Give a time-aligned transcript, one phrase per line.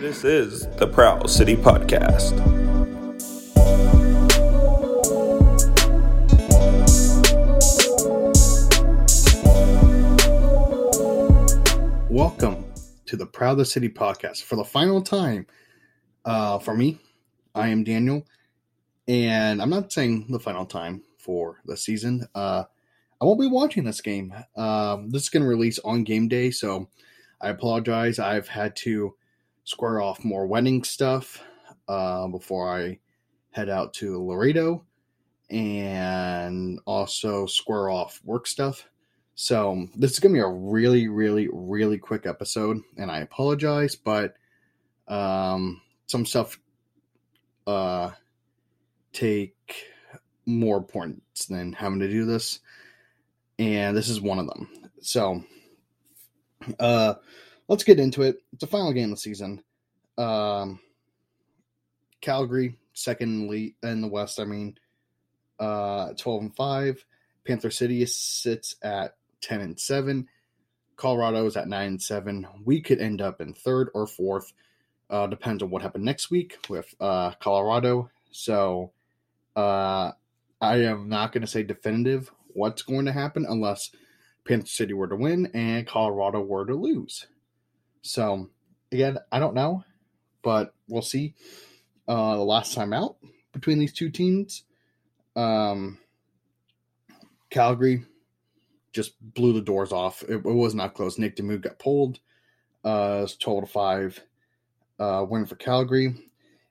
[0.00, 2.32] This is the Prowl City Podcast.
[12.08, 12.64] Welcome
[13.04, 15.46] to the Prowl the City podcast for the final time.
[16.24, 16.98] Uh, for me,
[17.54, 18.26] I am Daniel,
[19.06, 22.26] and I'm not saying the final time for the season.
[22.34, 22.64] Uh,
[23.20, 24.32] I won't be watching this game.
[24.56, 26.88] Um, this is going to release on game day, so
[27.42, 28.18] I apologize.
[28.18, 29.14] I've had to
[29.64, 31.42] square off more wedding stuff
[31.88, 32.98] uh, before I
[33.50, 34.84] head out to Laredo
[35.50, 38.88] and also square off work stuff.
[39.34, 44.34] So this is gonna be a really, really, really quick episode, and I apologize, but
[45.08, 46.58] um, some stuff
[47.66, 48.10] uh,
[49.12, 49.86] take
[50.46, 52.60] more importance than having to do this,
[53.58, 54.68] and this is one of them.
[55.00, 55.42] So
[56.78, 57.14] uh,
[57.70, 58.42] let's get into it.
[58.52, 59.62] It's the final game of the season.
[60.18, 60.80] Um,
[62.20, 64.38] Calgary second in the West.
[64.38, 64.76] I mean,
[65.58, 67.02] uh, twelve and five.
[67.46, 70.28] Panther City sits at 10 and 7.
[70.96, 72.46] Colorado is at 9 and 7.
[72.64, 74.52] We could end up in third or fourth.
[75.08, 78.10] Uh, depends on what happened next week with uh, Colorado.
[78.30, 78.92] So
[79.56, 80.12] uh,
[80.60, 83.90] I am not going to say definitive what's going to happen unless
[84.46, 87.26] Panther City were to win and Colorado were to lose.
[88.02, 88.50] So
[88.92, 89.84] again, I don't know,
[90.42, 91.34] but we'll see.
[92.08, 93.16] Uh, the last time out
[93.52, 94.64] between these two teams,
[95.36, 95.98] um,
[97.50, 98.04] Calgary
[98.92, 100.22] just blew the doors off.
[100.22, 101.18] It, it was not close.
[101.18, 102.18] Nick Damude got pulled.
[102.84, 104.20] Uh, it's 12 to 5
[104.98, 106.14] uh, win for Calgary.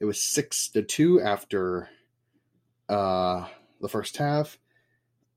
[0.00, 1.88] It was 6 to 2 after
[2.88, 3.46] uh,
[3.80, 4.58] the first half.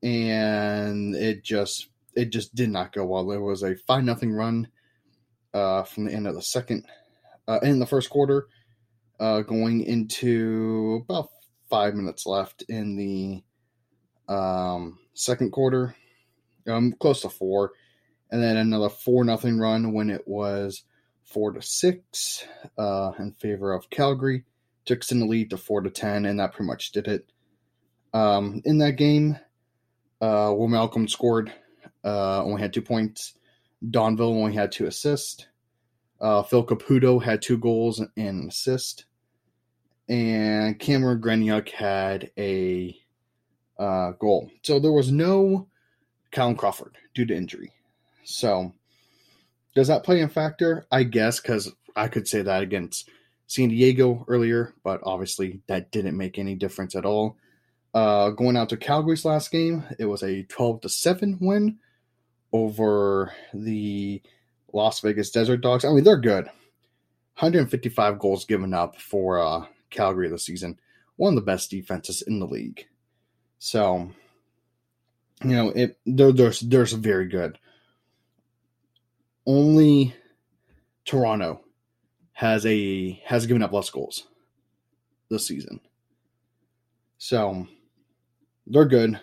[0.02, 3.26] And it just it just did not go well.
[3.26, 4.68] There was a 5 nothing run
[5.54, 6.84] uh, from the end of the second,
[7.48, 8.48] uh, in the first quarter,
[9.18, 11.28] uh, going into about
[11.68, 13.42] five minutes left in the
[14.32, 15.94] um, second quarter
[16.68, 17.72] um, close to four,
[18.30, 20.84] and then another four nothing run when it was
[21.24, 22.44] four to six
[22.78, 24.44] uh, in favor of Calgary.
[24.86, 27.30] Took in the lead to four to ten, and that pretty much did it.
[28.12, 29.38] Um, in that game,
[30.20, 31.52] uh, Will Malcolm scored,
[32.02, 33.34] uh, only had two points.
[33.88, 35.46] Donville only had two assists.
[36.20, 39.06] Uh, Phil Caputo had two goals and an assist.
[40.08, 42.96] And Cameron Grenyuk had a
[43.78, 44.50] uh, goal.
[44.62, 45.68] So there was no
[46.30, 47.72] Callum Crawford due to injury.
[48.24, 48.74] So,
[49.74, 50.86] does that play a factor?
[50.90, 53.08] I guess because I could say that against
[53.46, 57.36] San Diego earlier, but obviously that didn't make any difference at all.
[57.92, 61.78] Uh, going out to Calgary's last game, it was a 12 to 7 win
[62.52, 64.22] over the
[64.72, 65.84] Las Vegas Desert Dogs.
[65.84, 66.46] I mean, they're good.
[67.38, 70.78] 155 goals given up for uh, Calgary this season.
[71.16, 72.86] One of the best defenses in the league.
[73.58, 74.10] So,
[75.42, 77.58] you know, it they're, they're, they're very good.
[79.46, 80.14] Only
[81.04, 81.60] Toronto
[82.32, 84.26] has a has given up less goals
[85.30, 85.80] this season.
[87.18, 87.66] So
[88.66, 89.20] they're good.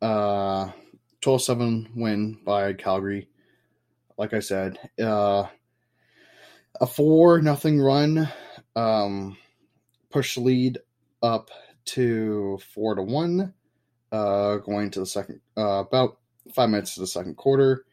[0.00, 0.70] Uh
[1.22, 3.28] 12-7 win by Calgary.
[4.16, 5.46] Like I said, uh
[6.80, 8.28] a 4 nothing run
[8.76, 9.36] um
[10.10, 10.78] push lead
[11.22, 11.50] up
[11.86, 13.54] to 4 to 1
[14.12, 16.18] uh, going to the second, uh, about
[16.54, 17.84] five minutes to the second quarter.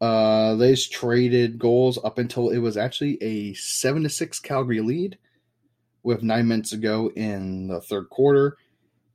[0.00, 5.18] Uh, they traded goals up until it was actually a seven to six Calgary lead
[6.02, 8.56] with nine minutes to go in the third quarter.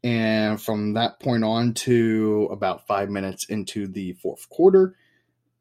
[0.03, 4.95] And from that point on to about five minutes into the fourth quarter,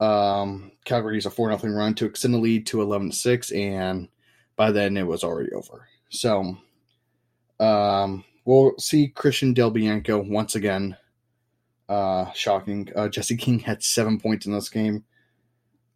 [0.00, 3.52] um, Calgary's a four nothing run to extend the lead to 11 6.
[3.52, 4.08] and
[4.56, 5.88] by then it was already over.
[6.10, 6.58] So,
[7.60, 10.96] um, we'll see Christian Del Bianco once again.
[11.88, 12.88] Uh, shocking.
[12.94, 15.04] Uh, Jesse King had seven points in this game.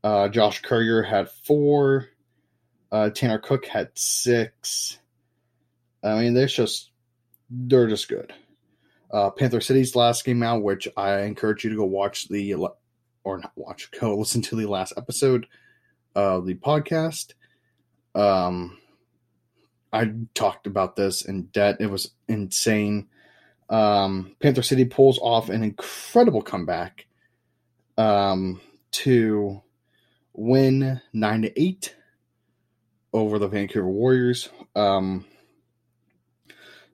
[0.04, 2.08] Uh, Josh Currier had four.
[2.92, 4.98] Uh, Tanner Cook had six.
[6.03, 6.91] I mean, they're just
[7.51, 8.33] they're just good.
[9.10, 12.54] Uh, Panther City's last game out, which I encourage you to go watch the
[13.25, 15.47] or not watch, go listen to the last episode
[16.15, 17.34] of the podcast.
[18.15, 18.78] Um,
[19.93, 21.77] I talked about this in debt.
[21.81, 23.09] It was insane.
[23.69, 27.07] Um, Panther City pulls off an incredible comeback
[27.98, 28.60] um,
[28.93, 29.63] to
[30.33, 31.95] win nine to eight
[33.13, 34.48] over the Vancouver Warriors.
[34.75, 35.25] Um,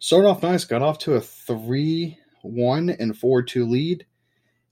[0.03, 4.05] started off nice, got off to a three one and four two lead,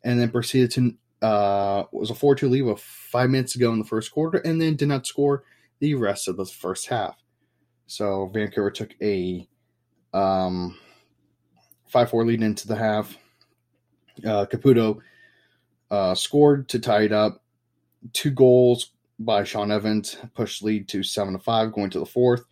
[0.03, 0.95] and then proceeded to
[1.25, 4.39] uh, was a four two lead with five minutes to go in the first quarter,
[4.39, 5.45] and then did not score
[5.79, 7.17] the rest of the first half.
[7.87, 9.49] So Vancouver took a
[10.13, 10.77] um,
[11.89, 13.17] 5 4 lead into the half.
[14.25, 14.99] Uh, Caputo
[15.91, 17.43] uh, scored to tie it up.
[18.13, 22.45] Two goals by Sean Evans pushed lead to 7 to 5 going to the fourth.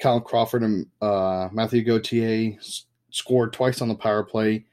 [0.00, 2.56] Kyle Crawford and uh, Matthew Gauthier
[3.10, 4.64] scored twice on the power play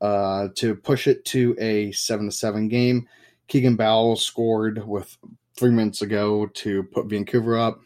[0.00, 3.08] uh, to push it to a 7 to 7 game.
[3.48, 5.16] Keegan Bal scored with
[5.56, 7.80] three minutes ago to put Vancouver up.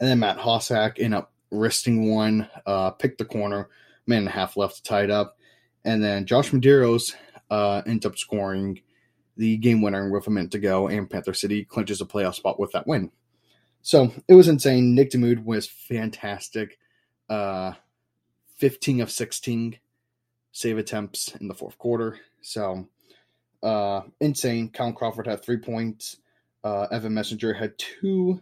[0.00, 3.68] And then Matt Hossack in up wristing one, uh, picked the corner,
[4.06, 5.36] man and a half left to tie it up.
[5.84, 7.14] And then Josh Medeiros
[7.50, 8.80] uh, ends up scoring
[9.36, 12.58] the game winner with a minute to go, and Panther City clinches a playoff spot
[12.58, 13.10] with that win.
[13.84, 14.94] So it was insane.
[14.94, 16.78] Nick Damude was fantastic.
[17.28, 17.72] Uh,
[18.56, 19.78] 15 of 16
[20.52, 22.18] save attempts in the fourth quarter.
[22.40, 22.88] So
[23.62, 24.70] uh, insane.
[24.70, 26.16] Callum Crawford had three points.
[26.64, 28.40] Uh, Evan Messenger had two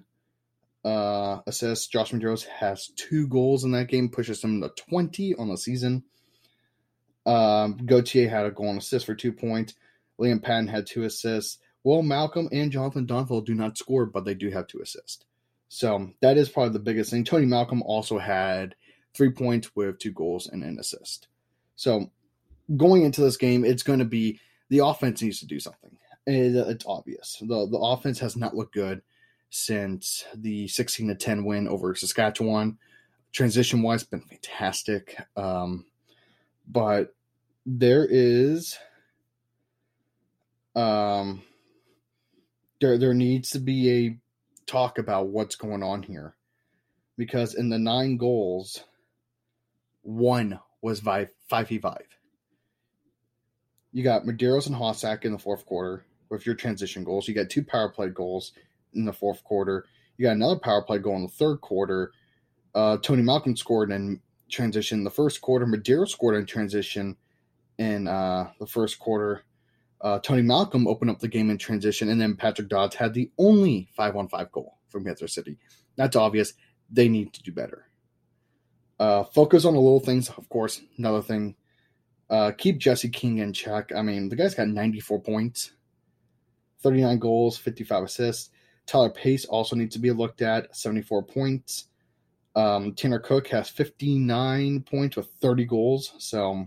[0.84, 1.88] uh, assists.
[1.88, 6.04] Josh Medeiros has two goals in that game, pushes him to 20 on the season.
[7.26, 9.74] Um, Gauthier had a goal and assist for two points.
[10.20, 11.58] Liam Patton had two assists.
[11.82, 15.24] Well, Malcolm and Jonathan Donville do not score, but they do have two assists.
[15.74, 17.24] So that is probably the biggest thing.
[17.24, 18.74] Tony Malcolm also had
[19.14, 21.28] three points with two goals and an assist.
[21.76, 22.10] So
[22.76, 24.38] going into this game, it's going to be
[24.68, 25.96] the offense needs to do something.
[26.26, 27.38] It's obvious.
[27.40, 29.00] The the offense has not looked good
[29.48, 32.76] since the 16 to 10 win over Saskatchewan.
[33.32, 35.16] Transition wise, been fantastic.
[35.38, 35.86] Um,
[36.68, 37.14] but
[37.64, 38.78] there is
[40.76, 41.42] um
[42.78, 44.21] there there needs to be a
[44.72, 46.34] talk about what's going on here.
[47.18, 48.84] Because in the nine goals
[50.00, 52.06] one was v five.
[53.92, 57.28] You got Medeiros and Hossack in the fourth quarter with your transition goals.
[57.28, 58.52] You got two power play goals
[58.94, 59.84] in the fourth quarter.
[60.16, 62.12] You got another power play goal in the third quarter.
[62.74, 64.20] Uh, Tony Malcolm scored in
[64.50, 65.66] transition in the first quarter.
[65.66, 67.16] Medeiros scored in transition
[67.76, 69.44] in uh, the first quarter
[70.02, 73.30] uh, Tony Malcolm opened up the game in transition, and then Patrick Dodds had the
[73.38, 75.58] only 5 on 5 goal from Panther City.
[75.96, 76.54] That's obvious.
[76.90, 77.86] They need to do better.
[78.98, 80.80] Uh, focus on the little things, of course.
[80.98, 81.54] Another thing.
[82.28, 83.92] Uh, keep Jesse King in check.
[83.94, 85.72] I mean, the guy's got 94 points,
[86.82, 88.50] 39 goals, 55 assists.
[88.86, 91.86] Tyler Pace also needs to be looked at, 74 points.
[92.56, 96.14] Um, Tanner Cook has 59 points with 30 goals.
[96.18, 96.66] So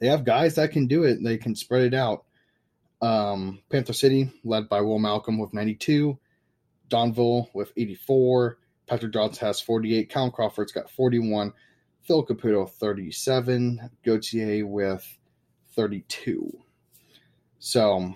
[0.00, 1.22] they have guys that can do it.
[1.22, 2.24] They can spread it out.
[3.02, 6.18] Um, Panther City, led by Will Malcolm with 92,
[6.88, 11.52] Donville with 84, Patrick Dodds has 48, Callum Crawford's got 41,
[12.02, 15.18] Phil Caputo 37, Gauthier with
[15.76, 16.50] 32.
[17.58, 18.14] So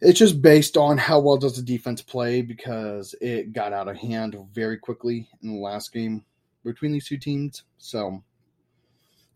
[0.00, 3.96] it's just based on how well does the defense play because it got out of
[3.96, 6.24] hand very quickly in the last game
[6.64, 7.64] between these two teams.
[7.78, 8.22] So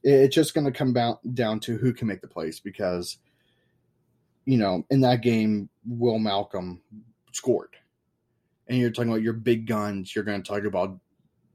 [0.08, 0.94] it's just going to come
[1.35, 3.19] down to who can make the plays because,
[4.44, 6.81] you know, in that game, Will Malcolm
[7.32, 7.76] scored.
[8.69, 10.14] And you're talking about your big guns.
[10.14, 11.00] You're going to talk about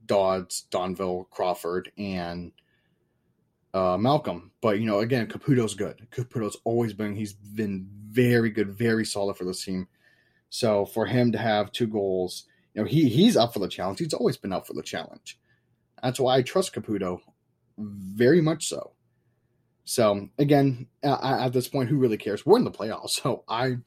[0.06, 2.52] Dodds, Donville, Crawford, and
[3.74, 4.52] uh, Malcolm.
[4.60, 6.06] But, you know, again, Caputo's good.
[6.12, 9.88] Caputo's always been, he's been very good, very solid for this team.
[10.50, 12.44] So for him to have two goals,
[12.74, 14.00] you know, he he's up for the challenge.
[14.00, 15.40] He's always been up for the challenge.
[16.04, 17.22] That's why I trust Caputo
[17.82, 18.94] very much so.
[19.84, 22.46] So again, at this point, who really cares?
[22.46, 23.78] We're in the playoffs, so I,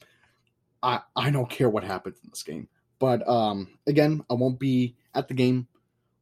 [0.83, 2.69] I, I don't care what happens in this game.
[2.99, 5.69] But um, again, I won't be at the game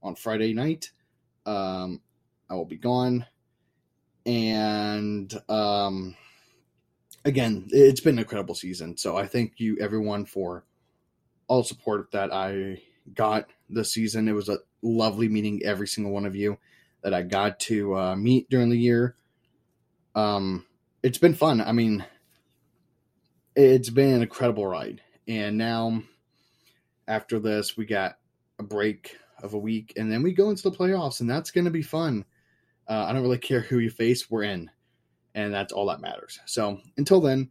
[0.03, 0.91] on Friday night.
[1.47, 2.01] Um,
[2.49, 3.27] I will be gone,
[4.27, 6.17] and um,
[7.25, 8.97] again, it's been an incredible season.
[8.97, 10.65] So I thank you, everyone, for
[11.49, 12.83] all support that I
[13.15, 14.29] got this season.
[14.29, 16.59] It was a lovely meeting every single one of you
[17.03, 19.17] that I got to uh, meet during the year.
[20.15, 20.67] Um,
[21.03, 21.61] it's been fun.
[21.61, 22.05] I mean,
[23.57, 25.01] it's been an incredible ride.
[25.29, 26.03] And now,
[27.09, 28.19] after this, we got
[28.59, 31.65] a break of a week, and then we go into the playoffs, and that's going
[31.65, 32.25] to be fun.
[32.89, 34.71] Uh, I don't really care who you face, we're in,
[35.35, 36.39] and that's all that matters.
[36.47, 37.51] So, until then,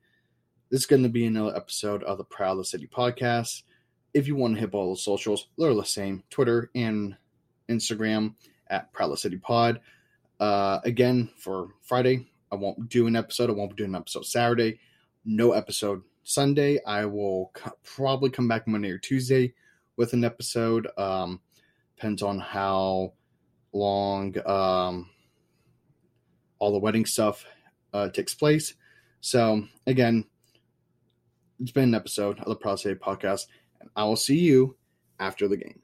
[0.70, 3.64] this is going to be another episode of the Prowl of the City podcast.
[4.14, 7.16] If you want to hit all the socials, they're the same Twitter and
[7.70, 8.36] Instagram
[8.72, 9.80] at Prowl City Pod.
[10.40, 13.50] Uh, again, for Friday, I won't do an episode.
[13.50, 14.80] I won't be doing an episode Saturday.
[15.24, 16.80] No episode Sunday.
[16.86, 19.54] I will co- probably come back Monday or Tuesday
[19.98, 20.88] with an episode.
[20.98, 21.42] Um,
[21.96, 23.14] depends on how
[23.74, 25.10] long um,
[26.58, 27.46] all the wedding stuff
[27.94, 28.74] uh, takes place.
[29.20, 30.26] So, again,
[31.60, 33.46] it's been an episode of the City podcast,
[33.80, 34.76] and I will see you
[35.20, 35.82] after the game.